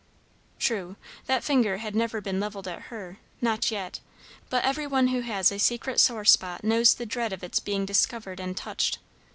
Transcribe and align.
True, 0.57 0.95
that 1.27 1.43
finger 1.43 1.77
had 1.77 1.95
never 1.95 2.21
been 2.21 2.39
levelled 2.39 2.67
at 2.67 2.81
her, 2.89 3.19
not 3.39 3.69
yet; 3.69 3.99
but 4.49 4.63
every 4.63 4.87
one 4.87 5.09
who 5.09 5.19
has 5.21 5.51
a 5.51 5.59
secret 5.59 5.99
sore 5.99 6.25
spot 6.25 6.63
knows 6.63 6.95
the 6.95 7.05
dread 7.05 7.31
of 7.31 7.43
its 7.43 7.59
being 7.59 7.85
discovered 7.85 8.39
and 8.39 8.57
touched. 8.57 8.97